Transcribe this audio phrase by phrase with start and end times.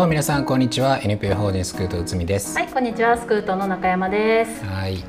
[0.00, 0.98] どうも皆さんこんにちは。
[1.02, 2.56] NPO 法人スクート内海です。
[2.56, 3.18] はい、こんにちは。
[3.18, 4.64] スクートの中山です。
[4.64, 5.04] はい。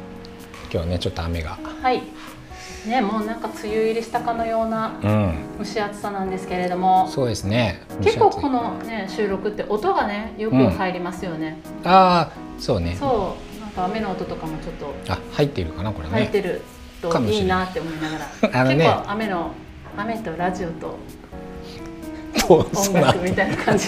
[0.70, 1.58] 今日ねちょっと雨が。
[1.82, 2.02] はい。
[2.86, 5.36] ね、もうなんか梅雨入りしたかのようなうん。
[5.60, 7.82] 蒸し暑さなんですけれども、そうですね。
[8.04, 11.58] 結構このね収録って音がねよく入りますよね。
[11.64, 12.98] 暑いああそうね。
[13.00, 16.14] そう、なんか雨の音とかもちょっとあ入っているかなこれね。
[16.16, 16.64] 入ってる
[17.02, 18.76] といいいなって思いながら、 ね。
[18.76, 19.52] 結構雨の
[19.96, 20.98] 雨とラジオと
[22.38, 23.88] そうそうな音楽みたいな感じ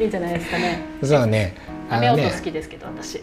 [0.00, 0.82] いいんじゃないですかね。
[1.02, 1.54] そうね
[1.90, 3.22] あ雨音のね好きですけど私。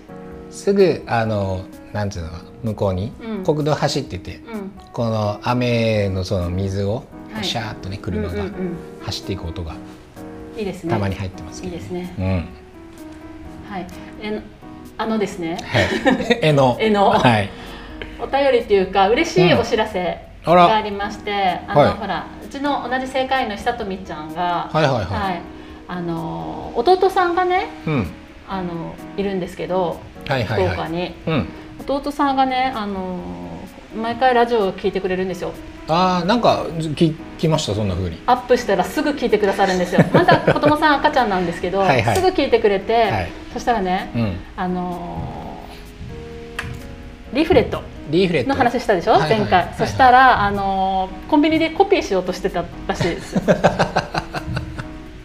[0.50, 4.72] すぐあのなんていうのか向こうにうん国道走ってて、うん。
[4.92, 8.44] この雨のその水をはいシャーッとね車が
[9.04, 9.76] 走っていく音が
[10.58, 10.90] いいですね。
[10.90, 12.14] たまに入ってますけど、いいですね。
[12.20, 12.26] うん
[13.70, 13.88] はい。
[14.22, 14.42] えの
[14.98, 15.58] あのですね。
[15.64, 17.50] はい 絵の絵のはい
[18.20, 21.94] お便りっていうか嬉しいお知らせがありまして、あの、はい。
[21.94, 25.06] ほらうちの同じ正会員の久富ちゃんが、はいはいはい。
[25.06, 25.42] はい。
[25.88, 28.08] あの弟さんがねうん。
[28.48, 30.74] あのいるんですけどはいはいはい。
[30.74, 31.48] 福岡に、うん。
[31.88, 33.20] 弟さんがねあの
[33.96, 35.52] 毎回ラジオを聞いてくれるんですよ。
[35.88, 37.74] ああなんか聞きました？
[37.74, 38.22] そんな風に。
[38.26, 40.02] アップしたらすぐ聞いてくださるんですよ。
[40.14, 42.16] まだ子供さん赤ちゃんなんですけどはいはい。
[42.16, 43.30] すぐ聞いてくれて、はい。
[43.54, 44.38] そしたらねうん。
[44.56, 45.58] あの
[47.34, 48.50] リーフレットリーフレット。
[48.50, 53.36] の話したでしょ、はいはい前回、はいそしたらあのコンビニでコピーしようとしてたらしいです。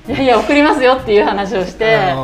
[0.08, 2.14] いやいや送りますよっていう話をして。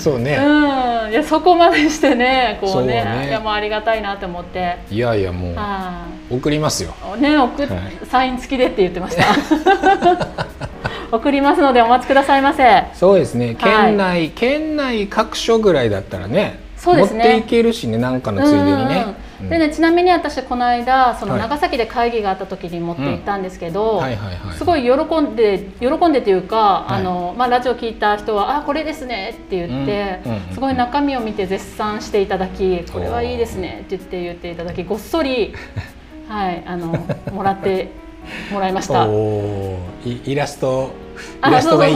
[0.00, 1.10] そうね、うん。
[1.12, 3.04] いやそこまでしてねこうね。
[3.04, 3.28] ね。
[3.28, 4.78] いやもうありがたいなと思って。
[4.90, 6.94] いやいやもうは送りますよ。
[7.16, 7.78] いね送っ、はい。
[8.10, 9.24] サイン付きでって言ってました。
[11.16, 12.84] 送りますのでお待ちくださいませ。
[12.94, 13.46] そうですね。
[13.46, 13.56] はい。
[13.56, 17.24] 県内、県内各所ぐらいだったらねそうですね。
[17.24, 21.42] 持っていけるしねなんかのついでにね、うんでねちなみに私この間そのはい。
[21.42, 24.02] 長崎で会議があった時に持って行ったんですけど、
[24.56, 26.92] すごい喜んで喜んでというか、い。
[26.94, 30.20] あのまあ、ラジオ聞いた人は「あこれですね」って言って、
[30.52, 35.54] すごい中身を見て絶賛していただき「これはいいですね」って言って言っていただきごっそり、
[36.28, 36.98] はい、あの
[37.32, 37.88] もらって
[38.52, 39.06] もらいました。
[40.04, 41.92] イラストイあラストイ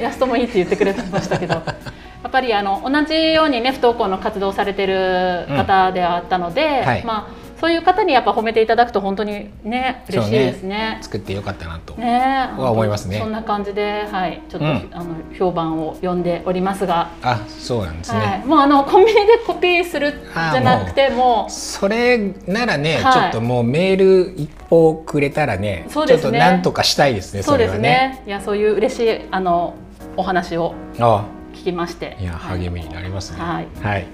[0.00, 1.54] ラストもいいって言ってくれてましたけど
[2.22, 7.04] やっぱりあの同じようにね不登校の活動をされてる方ではあったので、はい。
[7.04, 10.98] まあそういう方にやっぱ褒めていただくと本当にね嬉しいですね。
[11.02, 13.18] 作ってよかったなと、ねは思いますね。
[13.18, 14.90] そんな感じで、はい、ちょっと、うん。
[14.92, 21.50] あの評判を呼んでおりますが、あそうなんですね、はい、もうあのコンビニでコピーするじゃなくてもう。
[21.50, 23.12] それならね、はい。
[23.12, 26.22] ちょっともうメール一報くれたらねそうですね。
[26.22, 28.22] ちょっとなんとかしたいですねそそうですねね。
[28.24, 29.74] いやそういう嬉しいあの
[30.16, 30.74] お話を。
[31.00, 31.24] あ
[31.58, 32.16] 聞きまして。
[32.20, 32.58] いやはい。
[32.58, 33.40] 励みになりますね。
[33.40, 33.66] はい。
[33.82, 34.06] はい、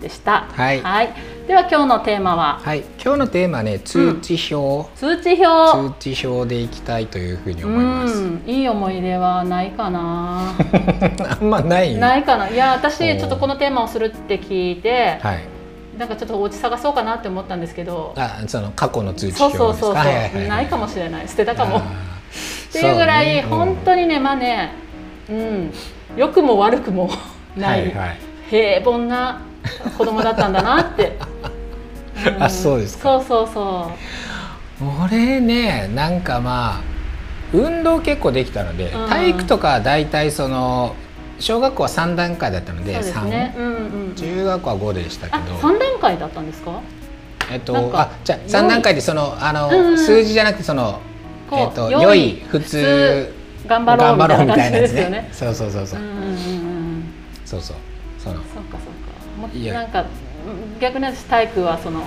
[0.00, 0.46] でした。
[0.52, 0.80] はい。
[1.46, 2.60] では今日のテーマは？
[2.62, 5.90] はい、今日のテーマはね通知表、通知表。
[6.00, 8.20] 通知表でいきたいというふうにう思います。
[8.20, 10.54] ん、いい思い出はないかな。
[11.40, 11.94] あんまない？
[11.94, 12.48] ないかな。
[12.48, 15.40] いや私ちょっとこのテーマをするって聞いて、はい。
[15.98, 18.14] なんかちょっとお家探そうかなって思ったんですけど。
[18.16, 19.86] あ、その過去の通知そう表ですか？
[19.86, 21.28] そうそうそう、はいはいはいないかもしれない。
[21.28, 21.78] 捨てたかも。
[21.78, 21.82] っ
[22.72, 24.72] ていうぐらい、ね本当にねまあね
[25.28, 25.72] うん
[26.16, 27.10] 良くも悪くも
[27.56, 27.94] うんない、はい。
[27.94, 28.18] はい。
[28.50, 29.40] 平凡な
[29.96, 31.16] 子供だったんだなって、
[32.38, 33.18] ん あそうですか。
[33.20, 33.90] そうそうそ
[34.80, 34.84] う。
[35.04, 36.80] 俺ね、なんかまあ
[37.52, 39.08] 運動結構できたので、うん。
[39.08, 40.94] 体育とかはだいたいその
[41.38, 43.54] 小学校は三段階だったので、でね。
[43.56, 43.68] うんう
[44.12, 45.56] ん中学校は五でしたけあど。
[45.60, 46.72] 三段階だったんですか？
[47.52, 51.00] えっとあじゃあ三段階でそのあの、うんうん数字じゃなくてその
[51.52, 53.32] えっと良い普通
[53.66, 55.10] 頑張ろうみみたいな感じですよね。
[55.10, 56.00] ねそうそうそうそう。
[56.00, 57.04] う、んうんうんうん。
[57.44, 57.76] そうそう。
[58.18, 58.36] その。
[58.36, 59.10] そうかそうか。
[59.40, 62.02] もなんかうん逆に私体育はその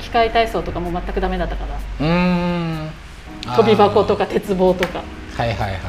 [0.00, 1.76] 機械体操とかも全くダメだったから。
[1.76, 2.90] うーん。
[3.56, 5.02] 飛び箱とかか鉄棒とか。
[5.34, 5.72] はいはいはい。
[5.72, 5.80] 本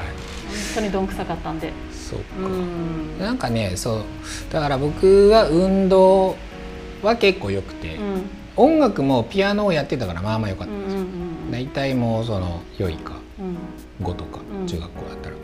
[0.76, 1.72] 当にどんくさかったんで。
[1.92, 3.20] そうか、うん。
[3.20, 4.04] なんかねそう。
[4.52, 6.36] だから僕は運動
[7.02, 8.30] は結構よくて、うん。
[8.56, 11.00] 音楽もピアノをやってたからまあまあよかった、うんうんう
[11.48, 11.52] ん。
[11.52, 13.14] 大体もうその良いか。
[13.40, 14.06] うん。
[14.06, 14.40] 5とか。
[14.40, 15.36] うん中学校だったら、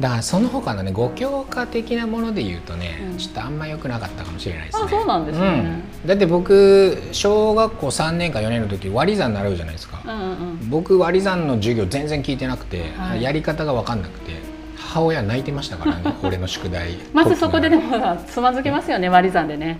[0.00, 3.18] だからその他のね5教科的なもので言うとね、うん。
[3.18, 4.84] ちょっとあんま良くなかったかもしれないですね。
[4.86, 5.46] あそうなんですね。
[5.46, 6.08] うん。
[6.08, 10.70] だって僕小学校3年か4年の時割り算習うじゃないですか、うんうんうん。
[10.70, 13.22] 僕割り算の授業全然聞いてなくて、はい。
[13.22, 14.32] やり方が分かんなくて
[14.76, 16.96] 母親泣いてましたからね 俺の宿題。
[17.12, 19.78] まずそこででもつまずきますよね割り算でね。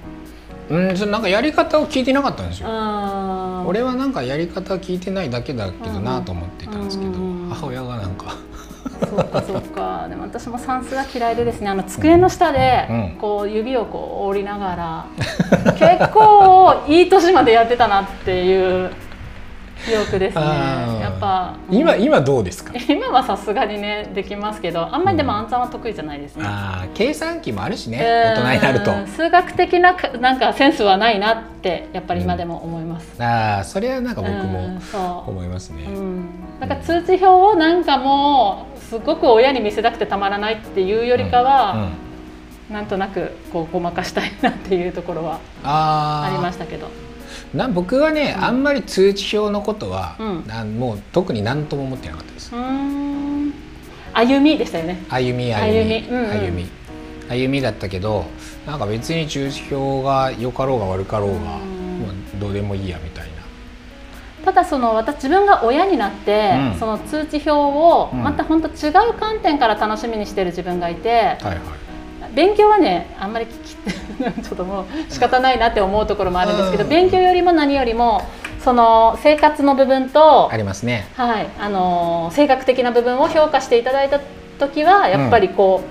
[0.68, 2.68] うんそのなんかやり方を聞いてなかったんですよ。
[2.68, 7.12] あ俺はなんかやり方聞いてないだけだけどなと思ってたんですけど、
[7.48, 8.36] 母親がなんか
[9.08, 10.06] そうかそうか。
[10.08, 13.18] でも私も算数が嫌いでですねあの机の下でうん。
[13.18, 15.06] こう指をこう折りながら
[15.78, 18.90] 結構いい年までやってたなっていう
[19.86, 20.44] 記憶ですね。
[20.44, 21.76] やっぱうん。
[21.76, 22.72] 今今どうですか？
[22.88, 29.06] 今はさすがにねできますけどあんまりでも暗算は得意じゃないですね、あー計算機もあるしねえー大人になると。
[29.16, 35.30] 数学的なかなんかセンスはないなってやっぱり今でも思います、ああそれはなんか僕うもんそう。
[35.30, 36.24] 思いますね、うん、
[36.60, 41.88] なんか通知表をなんかもうすごく親に見せたくてたまらないっていうよりかは、うん。
[42.68, 46.88] なんとなくこうごまかしたいなっていうところはあありまししたけど
[47.54, 48.44] な僕はね、うん。
[48.44, 50.46] あんまり通知表のことは、うん。
[50.46, 52.52] なんもう特に何とも思ってなかったです。
[54.14, 55.02] 歩みでしたよね。
[55.08, 55.94] 歩み歩み。
[55.94, 56.08] 歩み。
[56.08, 56.30] うんうん。
[56.30, 56.66] 歩み。
[57.28, 58.24] 歩みだったけど
[58.66, 61.42] なんか別に通知表が良かろうが悪かろうが、うん。
[62.00, 63.32] もうどうでもいいやみたいな。
[64.44, 66.78] ただその私自分が親になって、うん。
[66.78, 68.22] その通知表をうん。
[68.22, 71.58] また本当違う観点から楽しみにしてる自分がいて、はいはい。
[72.34, 73.76] 勉強はねあんまり聞き
[74.42, 76.90] ちょっともう仕方ないなって思うところもあるんですけど、うん。
[76.90, 78.22] 勉強よりも何よりも
[78.62, 81.06] その生活の部分とありますね。
[81.16, 84.20] はい、あのー性格的な部分を評価していただいた
[84.58, 85.82] 時はやっぱりこ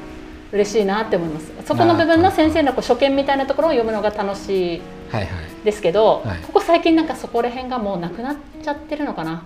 [0.52, 1.52] う、嬉しいなって思います。
[1.66, 4.82] そこの部分の先生のこう初見みたいなところを読むのが楽しい
[5.12, 5.30] はいはい。
[5.66, 6.38] ですけど、はい。
[6.46, 9.44] ここ最近なんかそこら辺がもうなくなっちゃってるのかな？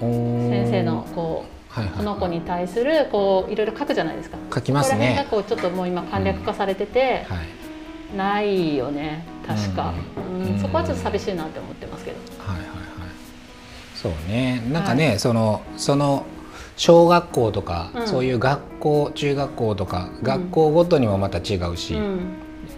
[0.00, 0.10] 先
[0.50, 4.36] 先生のこはいはい、うこの子に対するこういろいろ書くじゃないですか。
[4.54, 7.61] 書きますここら辺ねがこうちょっともう今簡略化されてて、はい
[8.16, 10.52] ないよね確か、うん。
[10.52, 12.76] うんそこはちょっと寂しいなって思ってますけど、はいはいはい。
[13.94, 14.62] そうね。
[14.72, 16.24] なんかね、そのその
[16.76, 18.08] 小学校とか、うん。
[18.08, 22.20] そういう学校中学校とか、学校ごとにもまた違うし、うん。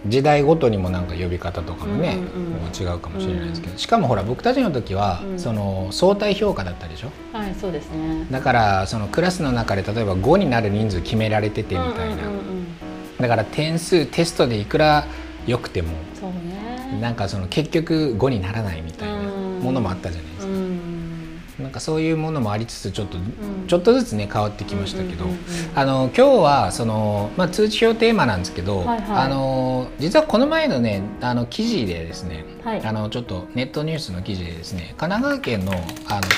[0.07, 2.51] 時代ごとにもなんか呼び方とかもね、うんうんうん。
[2.61, 5.39] もう違うかもしれないですけど、しかもほら僕たちの時は、うん。
[5.39, 7.11] その相対評価だったでしょ？
[7.33, 8.27] はいそうですね。
[8.29, 12.77] だからそのクラスの中で例えば5になる人数決められててみたいな、うんうんうんうん。
[13.19, 15.07] だから点数テストでいくら
[15.47, 15.89] 良くても。
[16.13, 16.99] そうね。
[17.01, 19.29] なんかその結局5にならないみたいな
[19.61, 21.41] ものもあったじゃないですか、うん。
[21.59, 23.65] なんかそういうものもありつつちょっと、ん。
[23.67, 25.79] ちょっとずつね変わってきましたけど、うんうんうんうん。
[25.79, 29.01] あの今日はその、まあ、通知表テーマなんですけど、はいはい。
[29.25, 32.81] あの実はこの前のねあの記事でですね、はい。
[32.85, 35.81] あのちょっとネットニュースの記事でですね神奈川県のあの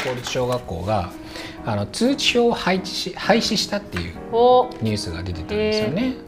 [0.10, 1.12] 公立小学校が
[1.66, 4.70] あの通知表を廃止し廃止したっていうお。
[4.82, 6.27] ニュースが出てたんですよね。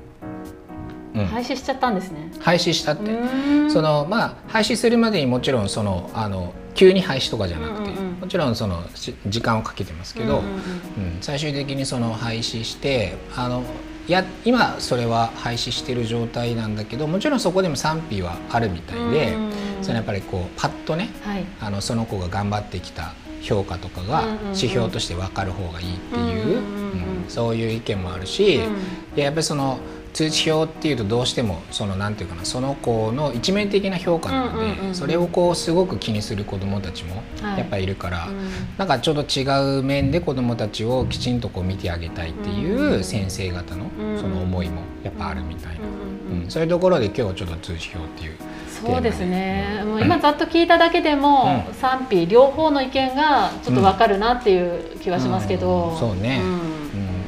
[1.16, 1.26] うん。
[1.26, 2.32] 廃止しちゃったんですね。
[2.40, 3.72] 廃止したって、うん。
[3.72, 8.20] そのまあ廃止するまでにもちろんそのあの急に廃止とかじゃなくて、うんうんうん。
[8.20, 10.58] もちろんそのし時間をかけてますけど、うんうんうん。
[10.58, 11.18] うん。
[11.22, 13.64] 最終的にその廃止してあの
[14.08, 19.36] や今それは廃止してる状態なんだけどもちろんそこでも賛否はあるみたいで、
[19.82, 21.46] そのやっぱりこうパッとねはい。
[21.60, 27.26] あのその子が頑張ってきた評価とかが指標として分かる方がいいっていううん。
[27.30, 28.70] そういう意見もあるし、う
[29.12, 29.16] ん。
[29.16, 29.78] でやっぱりその
[30.14, 37.60] 通知表っていうとどうしてもそのなんていうかなその子の一面的な評価なので、それをこうすごく気にする子どもたちもはい。
[37.60, 38.50] やっぱりいるから、うん。
[38.78, 44.20] なんかちょっと違う面で子どもたちをきちんとこう見てあげたいっていう先生方のうん。
[44.20, 46.10] その思いもやっぱあるみたいな、うん
[46.48, 48.36] そういうところで今日はちょっと通知表っていう
[48.70, 49.84] そうですね。
[49.84, 51.74] もう今ざっと聞いただけでも、うん。
[51.74, 55.92] 賛否両方の意見がちょっとわかるなっていう気はしますけど。
[55.92, 55.98] うん。
[55.98, 56.40] そうね。
[56.40, 56.44] ん。
[56.44, 56.60] うん。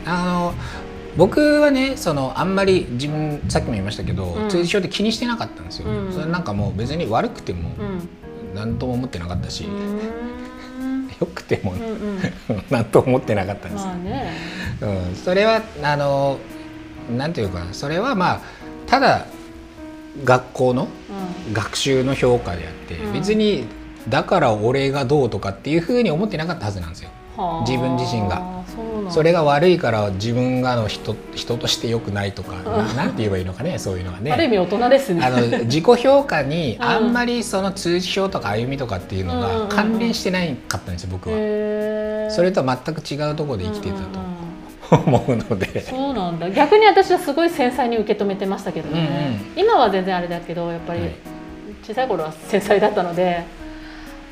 [0.06, 0.54] あの
[1.18, 8.10] 僕はねそのあんまり自分さっきも言いましたけど、うん通知表って気にしてなかったんですよ、うんそれなんかもう別に悪くてもうん。
[8.56, 11.10] 何とも思ってなかったし、うん。
[11.20, 12.64] 良くてもうんうん。
[12.70, 14.32] 何とも思ってなかったんですよ、まあね。
[14.82, 16.38] うん、それはあの
[17.16, 18.42] なんていうかなそれはまあ
[18.88, 19.26] ただ
[20.24, 23.66] 学校のう学習の評価であって、うん別に
[24.10, 27.10] だから俺がどうとかっていうふうに思ってなかったはずなんですよ。
[27.68, 28.61] 自分自身が。
[29.10, 34.32] それが悪いから自分がの人人として良くないとか、ななんて言えばいいのかねそういうのがね。
[34.32, 35.24] ある意味大人ですね。
[35.24, 36.84] あの自己評価にうん。
[36.84, 39.70] あんまりその通知表とか歩みとかっていうのうんうんうん。
[39.70, 41.36] が関連してないかったんですよ僕は。
[42.32, 44.22] それとは全く違うところで生きていたうんうんうん。
[44.90, 45.82] と思うので。
[45.82, 46.50] そうなんだ。
[46.52, 51.12] 逆に私はすごい繊細に受け止めてましたけどね、今は全然あれだけどやっぱりはい。
[51.84, 53.44] 小さい頃は繊細だったので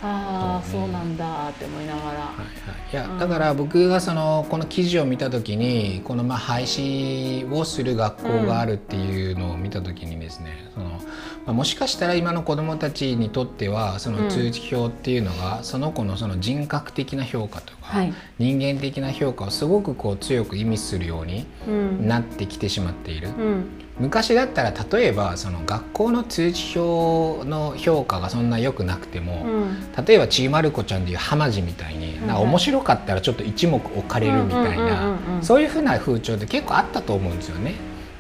[0.02, 2.44] ああそうなんだって思いながら、はいは
[2.90, 3.20] い、いやうん。
[3.20, 11.00] だから僕がそのこの記事を見た時にこのまあ廃止をする学校があるっていうのを見た時にですね、そのま
[11.48, 18.14] あ、もしかしたら今の子どもたちにとってはその通知表っていうのが、その子のその人格的な評価とか、はい。
[18.38, 22.08] 人間的な評価をすごくこう強く意味するようにうん。
[22.08, 23.30] なってきてしまっている。
[23.30, 23.66] うん
[24.00, 30.06] 昔だったら例えばその学校の通知表の評価がそんな良くなくても、うん。
[30.06, 32.28] 例えばちーまる子ちゃんでいう浜地みたいに、うん。
[32.28, 37.76] なんか面白かったらちょっと一目置かれるみたいなそういうふうな風潮って結構あったと思うんですよね。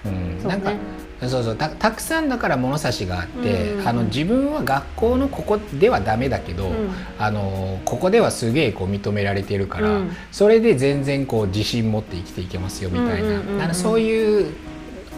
[0.05, 0.57] うん、そうね。
[0.57, 0.71] なんか
[1.27, 6.89] そうそうたたくさんだから物差しがあって、うんあの自分は学校のここではダメだけど、うん。
[7.17, 10.11] あのここではすげえこう認められてるから、うん。
[10.31, 14.53] それで全然こう自信持って生きていけますよみたいな、うんそういう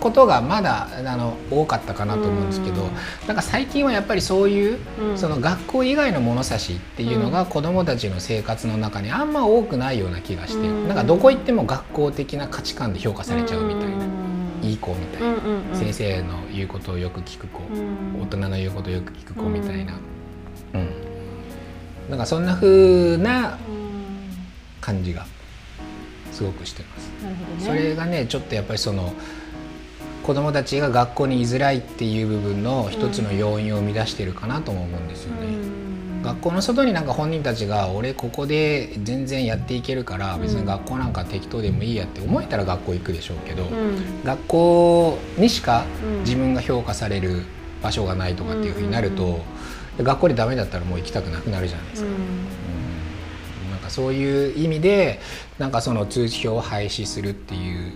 [0.02, 2.90] ことがまだあの多かったかなと思うんですけど、うん。
[3.28, 5.18] なんか最近はやっぱりそういう、うん。
[5.18, 10.88] その学校以外の物差しっていうのが子どもたちの生活の中にあんま多くないような気がして、うん。
[10.88, 14.68] なんかどこ行っても学校的な価値観で評価されちゃうみたいな、うん。
[14.68, 18.22] いい子みたいな、先生の言うことをよく聞く子、うん。
[18.22, 19.94] 大人の言うことをよく聞く子みたいな、
[20.74, 20.90] うん。
[22.10, 23.82] なんかそんな風なうん。
[24.82, 25.28] 感じが
[26.32, 27.08] すごくしてます。
[27.60, 27.66] ね。
[27.66, 29.14] それがねちょっとやっぱりその
[30.22, 35.48] 子どもたちが学校に居づらいっていう部分の一つの要因を生み出してるかなとも思うんですよね。
[35.48, 36.22] うん。
[36.22, 44.24] 学校の外になんか本人たちが俺ここで全然やっていけるから別に学校なんか適当でもいいやって思えたら学校行くでしょうけど、うん。
[44.24, 47.44] 学校にしかうん自分が評価される
[47.82, 49.42] 場所がないとかっていうふうになると、
[49.98, 50.06] うん。
[50.06, 52.10] 学校でダメだったらもう行きたくなくなるじゃないですか。
[52.10, 52.16] うん。
[52.16, 53.72] うん。
[53.72, 55.20] なんかそういう意味で
[55.58, 57.94] なんかその通知表を廃止するっていう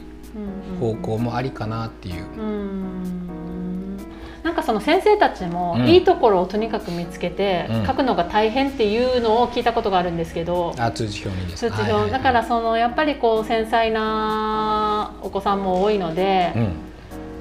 [0.80, 2.26] 方向もありかなっていう。
[2.38, 3.98] うん。
[4.44, 5.88] なんかその先生たちもうん。
[5.88, 7.86] いいところをとにかく見つけてうん。
[7.86, 11.70] 書くのが大変っていうのを聞いたことがあるんですけど、あ通知表にです。
[11.70, 12.12] 通知表。
[12.12, 16.72] だからそのやっぱりこう繊細なお子さんも多いので、うん。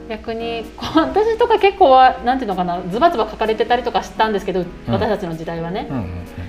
[0.06, 5.88] 逆にこう私とか結構はなんていうのかなズバズバ書かれてたりとかしたんですけど、私たちの時代はね、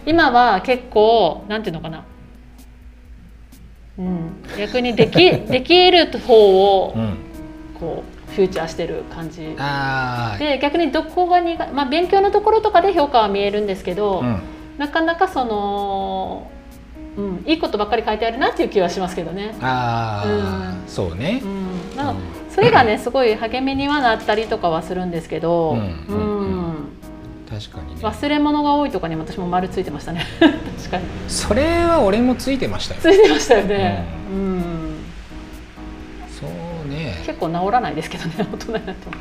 [0.05, 2.03] 今は結構なんていうのかな、
[3.97, 6.95] うん、逆にでき できる方を
[7.79, 9.55] こうフューチャーしてる感じ。
[10.39, 14.41] で逆にどこが苦まあ勉強のところとかで評価は見えるんですけど、うん。
[14.77, 16.47] なかなかその、
[17.15, 19.55] うん、いいことばっかり書いてあるなっていう気はしますけどね。
[19.61, 20.87] あー、うん。
[20.87, 21.41] そうね。
[21.41, 21.47] う。
[21.47, 22.13] ん、な
[22.49, 25.79] それがねすごい励みにはなったりとかはするんですけど、うん。
[25.79, 26.94] うん
[27.59, 28.01] 確かにね。
[28.01, 30.25] 忘れ物が多いとかに私も丸ついてましたね。
[30.39, 31.03] 確かに。
[31.29, 33.01] それは俺もついてましたよ。
[33.01, 34.95] ついてましたよね、うん。
[36.29, 36.45] そ
[36.85, 37.21] うね。
[37.25, 39.13] 結構治らないですけどね 大人になっても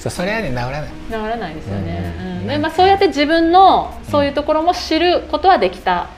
[0.00, 0.82] そうそれはね治らない。
[0.82, 2.46] 治らないですよね、うんうん。
[2.48, 6.08] でまあ、そうやって自分のそういうところも知ることはできた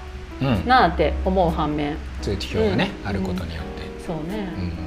[0.41, 0.67] うん。
[0.67, 1.97] なって思う反面。
[2.23, 3.09] 通知表がね、うん。
[3.11, 4.07] あることによって。
[4.07, 4.49] そうね。
[4.57, 4.84] うんうん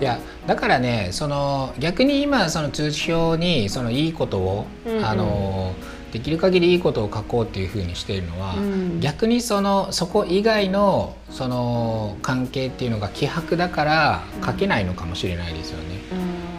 [0.00, 5.06] いやだからねその逆に今その通知表にそのいいことを、うんうん。
[5.06, 5.74] あの
[6.12, 9.00] できる限りいいことを書こうっていうふうにしているのは、うん。
[9.00, 15.84] 逆にそのそこ以外のその関係っていうのが希薄だから書けないのかもしれないですよね。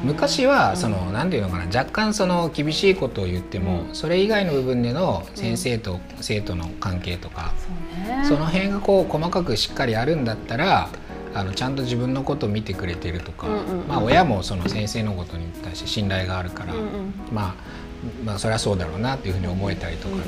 [0.04, 0.10] うん。
[0.10, 0.78] 昔はうん。
[0.78, 3.96] その何て言うのかな若干その厳しいことを言っても、うん。
[3.96, 8.26] それ以外の部分での先生と生徒の関係とか、そうね。
[8.26, 10.90] その辺がこう細かくしっかりあるんだったら
[11.34, 13.48] あのちゃんと自分のことを見てくれてるとか、
[13.88, 16.74] まあ、親もその先生のことに対して信頼があるから、
[17.32, 17.56] まあ、
[18.24, 20.22] まあそれはそうだろうなっていうふうに思えたりとか、うん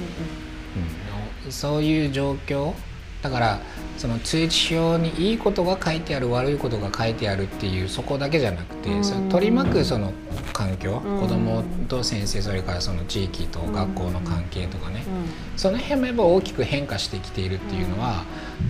[1.49, 2.73] そういう状況
[3.21, 3.59] だから
[3.97, 10.13] その通知表にいいことが書いてある悪いことが書いてあるっていうそこだけじゃなくて、うんその取り巻くその
[10.53, 18.23] 環境、うん子どもと先生それからその地域と学校の関係とかね、うんその辺もやっぱ大きく変化してきているっていうのは、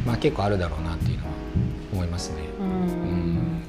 [0.06, 1.32] まあ、結構あるだろうなっていうのは
[2.20, 2.44] ますね。
[2.60, 3.64] うん。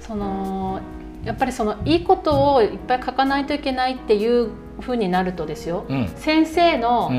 [0.00, 0.80] その
[1.24, 6.08] やっぱりそのいいことをいっぱい書かないといけないっていうふうになるとですよ、うん。
[6.16, 7.16] 先生のうん。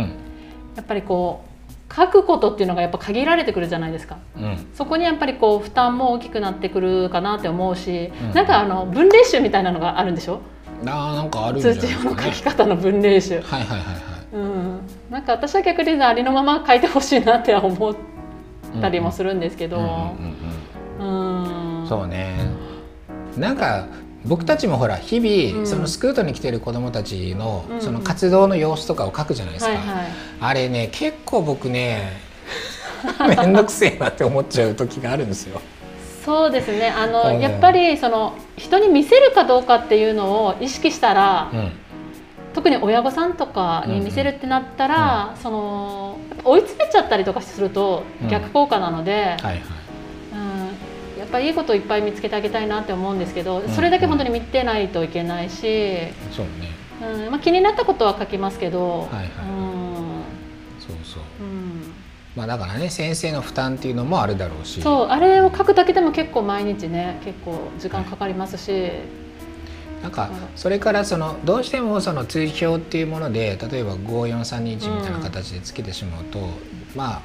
[0.75, 1.43] やっぱりこ
[1.89, 4.17] う書くことっていうのがやっぱ限られてくるじゃないですか。
[4.37, 4.67] うん。
[4.75, 8.33] そこにやっぱりこう負担も大きくなってくるかなって思うし、うん。
[8.33, 10.41] なんかあの分類集みたいなのがあるんでしょ？
[10.85, 13.85] あーなんかあるんじゃ通知表の書き方の分類集、はいはいはいはい。
[14.31, 17.95] うん、なんか私は逆にありのまま書いてほしいなって思っ
[18.79, 20.58] たりもするんですけど、うんうんうんうんうん
[21.87, 22.49] そうね。
[23.37, 23.87] なんか
[24.25, 25.67] 僕たちもほら日々、うん。
[25.67, 27.81] そのスクートに来てる子どもたちの、うん。
[27.81, 30.07] その活動の様子とかを書くじゃないですか、はいはい。
[30.41, 32.21] あれね結構僕ね
[33.19, 35.61] 面倒くせえなって思っちゃう時があるんですよ。
[36.25, 36.89] そうですね。
[36.89, 37.39] あの、うん。
[37.39, 41.71] やっぱりその人に見せるかどうかっていうのを意識したらう、ん。
[42.53, 49.35] 特に親御さんとかに見せるってなったら、その追い詰めちゃったりとかすると逆効果なので、はいはい。
[49.37, 49.63] うん、やっ
[51.29, 55.97] ぱりいいことをいっぱい見つけてあげたいなって思うんですけど、それだけ本当に見てないといけないし、
[56.31, 56.71] そうね。
[57.01, 57.31] うん。
[57.31, 60.23] まあ、気になったことは書きますけど、はいはい、うん、
[60.79, 61.93] そうそう、うん。
[62.35, 64.81] まあ、だからね先生の負担っていうのもあるだろうし。
[64.81, 68.91] そうあれを書くだけでも結構毎日ね結構時間かかりますし、はい。
[70.03, 76.47] なんかそれからそのどうしてもその通標っていうもので例えば54321みたいな形でつけてしまうと、うん、
[76.95, 77.21] まあ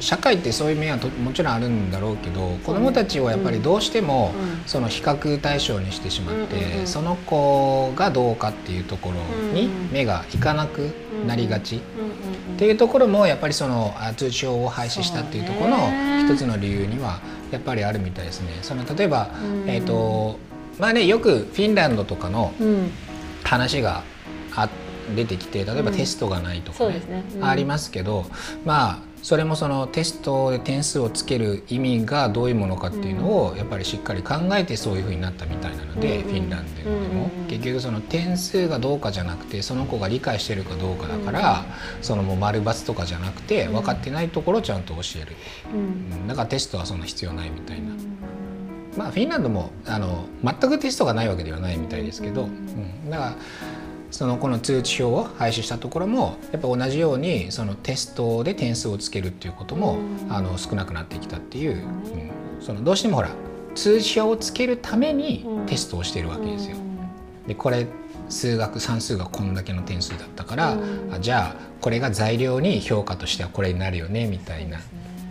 [0.00, 4.32] 社会ってそういう面はもちろんあるんだろうけど子どもたちをやっぱりどうしても
[4.66, 9.16] その比較対象にしてしまってその子がどうかっていうところ
[9.52, 10.90] に目がいかなく
[11.26, 11.76] なりがち。
[11.76, 15.78] っていうところもやっぱりその通知表を廃止したっていうところの
[16.28, 18.58] 一つの理由にはやっぱりあるみたいですね。
[18.60, 19.30] その例えば、
[19.66, 20.38] えーと
[20.78, 22.52] まあねよくフィンランドとかの
[23.44, 24.02] 話が
[24.56, 24.68] あ
[25.14, 27.24] 出てきて例えばテストがないとかね、ね。
[27.36, 28.24] うん、ありますけど
[28.64, 41.64] まあそれもそのテストで点数をつける意味がどういうものかっていうのをやっぱりしっかり考えてそういうふうになったみたいなので、フィンランドでも、結局その点数がどうかじゃなくてその子が理解してるかどうかだから、
[42.00, 45.36] そのもう丸×とかじゃなくて分かってないところをちゃんと教える、
[46.26, 47.92] だからテストはそんな必要ないみたいな。
[48.96, 53.36] まあ、フィンランドもあの全くテストがないわけではないみたいですけど、うん、だから
[54.10, 59.98] そのこの通知表を廃止したところもやっぱ同じようにそのテストで点数をつけるっていうことも、
[60.28, 63.30] あの少なくなってきたっていう、うん、そのどうしてもほら
[63.74, 66.76] 通知表をつけるためにテストをしているわけですよ。
[67.46, 67.86] でこれ
[68.28, 70.76] 数学算数がこんだけの点数だったから、
[71.12, 74.78] あじゃあこれが材料に評価としてはこれになるよねみたいな。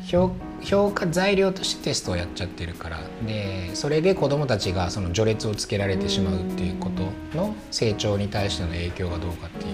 [0.06, 3.00] 評評価材料としてテストをやっちゃってるから。
[3.26, 9.74] でそれで子どもたちがその序列をつけられてしまうっていうことの成長に対しての影響がどうかっていう。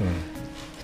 [0.00, 0.36] うん。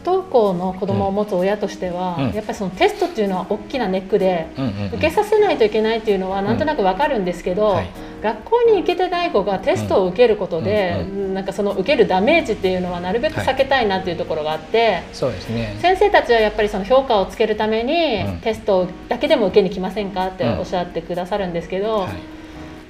[0.03, 7.75] 不登校の子供を持つ親としては、うん、やっぱりそのテストっていうのは大きなネックで、うんうんうん、受けさせないといけないっていうのはなんとなくわかるんですけど、うん。
[7.77, 7.91] はい、
[8.23, 22.13] 学校に行けてない子がテストを受けることで、うんうん、なんかその受けるダメージっていうのはなるべく避けたいなっていうところがあって、はい、そうですね、先生たちはやっぱりその評価をつけるために、テストだけでも受けに来ませんかっておっしゃってくださるんですけど、はい、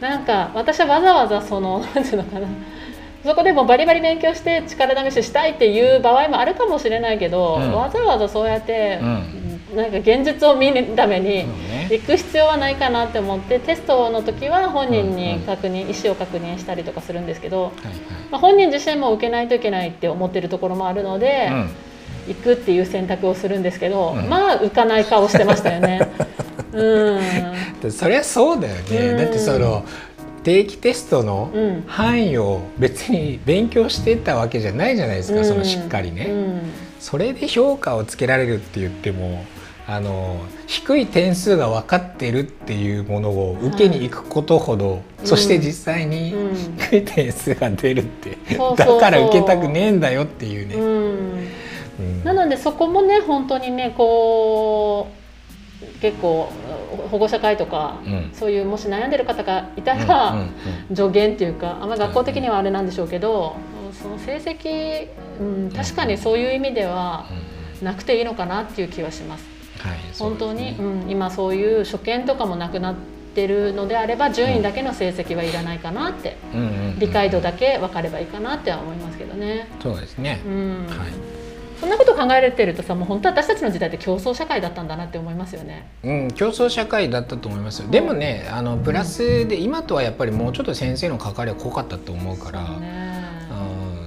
[0.03, 2.47] なんか私はわざわざその なんていうのかな
[3.25, 9.05] そこでもバリバリ勉強して力試ししたいっていう場合もあるかもしれないけど、うん、わざわざそうやって、う
[9.75, 11.47] ん、なんか現実を見るために
[11.99, 17.73] 行く必要はないかなって思ってテストの時は本人に確認、意思を確認したりとかするんですけど、
[18.31, 21.51] まあ、本人自身も受けないといけないって思ってるところもあるので。
[22.29, 26.09] 行くっていう選択をするんですけど、まあ浮かない顔してましたよね。
[26.73, 29.85] うん、そりゃそうだよね、だってその
[30.43, 31.51] 定期テストの
[31.87, 36.61] 範囲を別に勉強してたわけじゃないじゃないですか、うん、そのしっかりね、うん、
[36.99, 39.45] それで評価をつけられるって言っても
[39.87, 46.35] あの低い点数が分かってるっていうものを受けに行くことほど、はい、そして実際に
[46.91, 51.63] 低い点数が出るって、うん、だから受けたくねえんだよっていうね。
[52.25, 56.51] なのでそこもね本当にねこう結構
[57.11, 60.47] 保護者会とか、うん、そういうもし悩んでる方がいたら、
[60.95, 63.57] 助言っていうかあんま学校的にはあれなんでしょうけど、
[64.01, 65.09] その成績、
[65.41, 67.27] うん、確かにそういう意味では
[67.83, 69.52] なくていいのかなっていう気はします。
[69.83, 72.95] はい、本当に、うん、今そういう所見とかもなくなっ
[73.35, 76.37] てるのであれば順位だけの成績はいらないかなって、
[76.99, 79.69] 理解度だけ分かればいいかなっては思いますけどね。
[79.83, 81.43] そうですね、うんはい
[81.83, 85.91] そんなこと考えられてるとさもう本当私たちの時代って競争社会だったんだなって思いますよね。
[86.05, 87.89] うん競争社会だったと思いますよ。
[87.89, 92.63] でもねあのプラスで今とはやっぱりもうちょっと先生の関わりは濃かったと思うから。
[92.79, 93.03] ね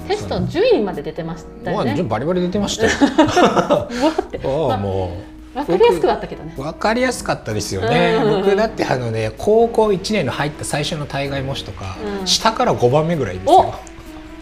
[0.07, 2.01] テスト10位まで出てましたよね。
[2.03, 2.91] バリバリ出てましたよ。
[4.69, 5.34] ああもう。
[5.55, 6.53] わかりやすくはあったけどね。
[6.57, 8.19] わかりやすかったですよね。
[8.43, 13.73] 僕だってあのね高校1年の入った最初の対外模試とか、うん、下から5番目ぐらいですよ。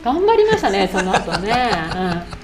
[0.04, 1.72] 頑張りましたねその後ね。
[1.96, 2.43] うん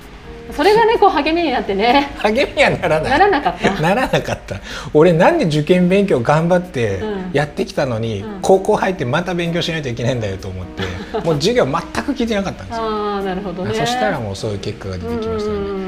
[0.54, 2.12] それがねこう励みになってね。
[2.18, 3.12] 励みはならない。
[3.12, 3.82] ならなかった。
[3.82, 4.60] ならなかった。
[4.94, 7.02] 俺なんで受験勉強頑張って
[7.34, 10.84] やってきたのに、うん、高校入ってまた勉強しないといけないんだよと思って
[11.26, 12.84] もう授業全く聞いてなかったんですよ。
[12.84, 15.46] あなるほど、ね、そしたらもうそういう結果が出てきまし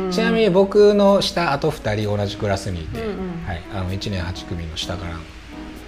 [0.10, 3.13] たちなみに僕の下あと2人同じクラスにいて、うんうん、
[3.47, 5.06] はい、あの1年8組の下か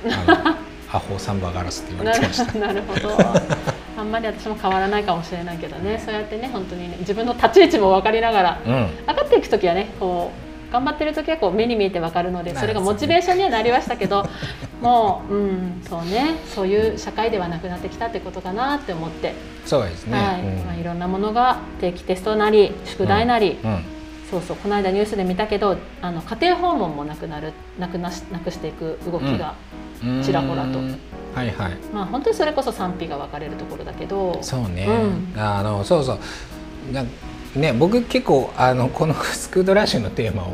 [0.06, 0.56] ら
[0.92, 2.60] アホサンバガラスって言われてました。
[2.60, 3.42] なるほどあ
[4.04, 6.02] んまり私も変わらないかもしれないけどね。
[6.04, 8.74] そうやってね本当にね自分の立ち位置も分かりながら、うん、
[9.08, 10.32] 上がっていく時はねこ
[10.70, 14.28] う頑張ってる時はこう目に見えてわかるのでそれがモチベーションにはなりましたけど
[14.82, 16.36] もう、うん、そうね。
[16.48, 19.34] そういう社会ではなくなってきたってことかなって思って。
[19.66, 20.42] そうですね、はい。
[20.66, 23.86] まあ、いろんなものが定期テストなり宿題なり、うん。
[24.32, 24.58] そうそう。
[24.58, 29.54] この間ニュースで見たけどあの家庭訪問もなくなるなくなしなくしていく動きが
[30.24, 30.80] ちらほらと。
[30.80, 31.78] はいはい。
[31.94, 34.38] まあ本当にそれこそ賛否が分かれるところだけど。
[34.42, 34.88] そうね。
[34.88, 36.20] うん、あのそうそう。
[36.92, 37.04] な
[37.56, 40.48] ね僕結構あのこのスクードラッシュのテーマを。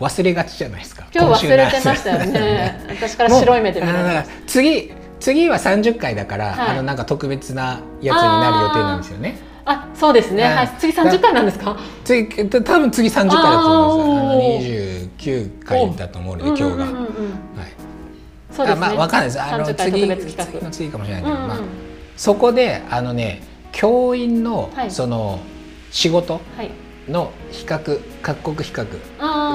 [0.00, 1.06] 忘れがちじゃないですか。
[1.14, 2.84] 今日忘れてましたよね。
[2.88, 9.38] 私から白い目で見ら次次は三十回だから、はい、あのなんか特別なやつになる予定なんですよね。
[9.64, 10.42] あ、そうですね。
[10.42, 11.78] はい、次三十回なんですか？
[12.04, 14.20] 次、多分次三十回だと思います。
[14.20, 16.84] あの二十九回だと思うので、今日が。
[16.84, 16.94] はい。
[18.54, 18.80] そうですね。
[18.80, 19.42] まあ、わかんないです。
[19.42, 21.58] あの次、次の次かもしれないけど、まあ、
[22.16, 25.40] そこで、あのね、教員の、その
[25.90, 26.40] 仕事。
[26.56, 26.70] はい
[27.08, 28.86] の比較各国比較。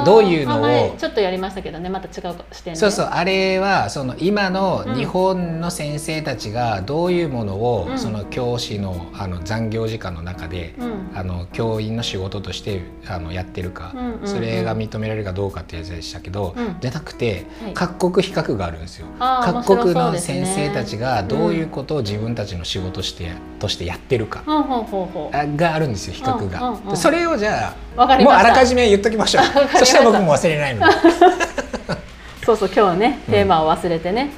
[0.05, 0.95] どういうのを？
[0.97, 1.89] ちょっとやりましたけどね。
[1.89, 3.05] また違う視点でそうそう。
[3.11, 19.07] あれはその今の日本の先生たちがどういうものを、うん、その教師のあの残業時間の中で、うん、あの教員の仕事としてあのやってるか、うんうんうん、それが認められるかどうかっていうやつでしたけど、うん、じゃなくて、はい、各国比較があるんですよ。
[19.19, 26.95] 各国の先生たちがどういうことを自分たちの仕事して、としてやってるかがあるんですよ比較が。
[26.95, 29.43] それをじゃあもうあらかじめ言っときましょう。
[29.77, 30.93] そしたら僕も忘れないので
[32.45, 34.29] そうそう今日はねテーマを忘れてね、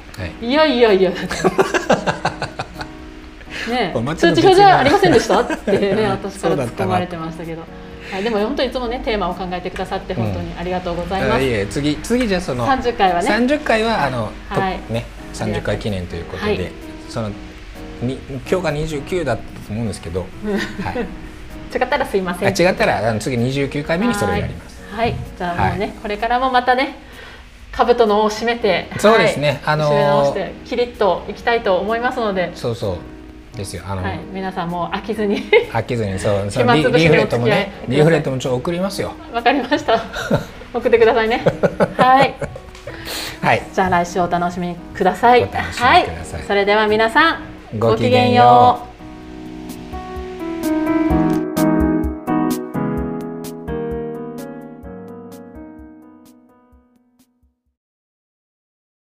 [0.42, 1.10] うん、いやいやいや
[3.68, 5.40] ね通知表じゃありませんでした？
[5.40, 7.62] ってね私から突っ込まれてましたけど。
[8.12, 11.40] はい、でも本当にいつもねテーマを考えてくださって本当にありがとうございます。
[11.40, 13.26] うん、いえ次次じゃその三十回はね。
[13.26, 16.72] 三十回はあの、はい、ね三十回記念ということで、はい、
[17.08, 17.30] その
[18.02, 18.18] に
[18.50, 21.06] 今日が二十九だったと思うんですけど、はい。
[21.72, 22.48] 違ったらすいません。
[22.48, 24.82] 違ったらあの次29回目にそれをやります。
[24.90, 25.14] はい。
[25.38, 26.96] じゃあもうね、はい、これからもまたね
[27.72, 32.54] 兜の尾を締めてそうですね、はい、あのー、締め直してキリッといきたいと思いますので。
[32.54, 33.56] そうそう。
[33.56, 33.82] ですよ。
[33.86, 35.42] あのー、はい、皆さんも飽きずに。
[35.72, 39.12] 飽きずにそうそのリリーフレットもねリーフレットもちょっと送りますよ。
[39.32, 40.02] わかりました。
[40.72, 41.44] 送ってくださいね。
[41.96, 42.34] はい。
[43.42, 45.42] はい、じゃあ来週お楽しみください。
[45.50, 46.06] はい、
[46.46, 48.91] それでは皆さんごきげんよう。